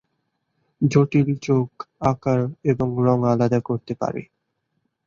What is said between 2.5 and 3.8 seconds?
এবং রং আলাদা